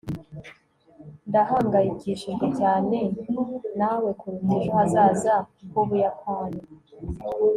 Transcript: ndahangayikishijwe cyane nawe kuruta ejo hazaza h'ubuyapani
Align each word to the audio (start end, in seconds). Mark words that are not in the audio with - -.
ndahangayikishijwe 1.27 2.45
cyane 2.59 2.97
nawe 3.79 4.09
kuruta 4.19 4.53
ejo 4.57 4.71
hazaza 4.77 5.33
h'ubuyapani 5.71 6.61